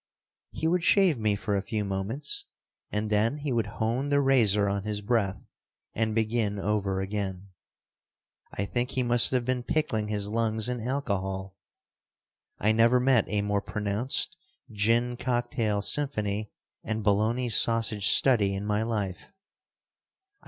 [0.49, 2.45] He would shave me for a few moments,
[2.91, 5.45] and then he would hone the razor on his breath
[5.93, 7.49] and begin over again.
[8.51, 11.55] I think he must have been pickling his lungs in alcohol.
[12.57, 14.35] I never met a more pronounced
[14.71, 16.49] gin cocktail symphony
[16.83, 19.31] and bologna sausage study in my life.